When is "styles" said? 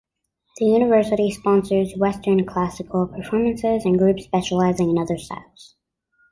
5.19-5.75